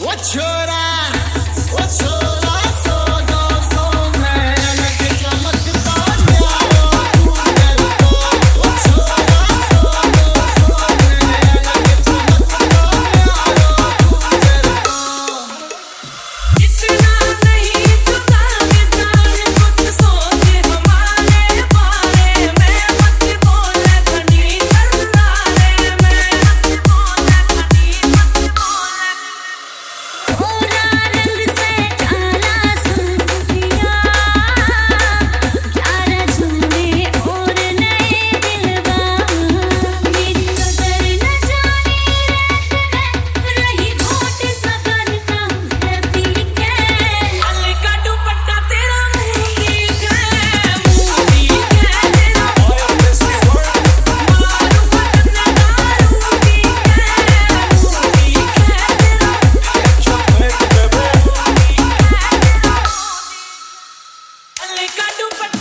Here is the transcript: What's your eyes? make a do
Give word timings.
What's 0.00 0.32
your 0.32 0.44
eyes? 0.44 2.17
make 64.78 64.96
a 64.96 65.18
do 65.18 65.57